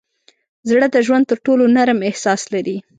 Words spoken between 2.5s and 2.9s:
لري.